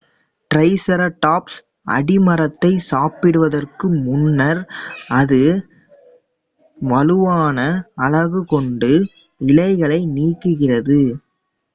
triceratops 0.51 1.57
அடிமரத்தை 1.87 2.71
சாப்பிடுவதற்கு 2.87 3.87
முன்னர் 3.99 4.61
அதன் 5.11 5.61
வலுவான 6.77 7.59
அலகு 8.01 8.41
கொண்டு 8.45 8.91
இலைகளை 9.41 10.01
நீக்குகிறது 10.15 11.01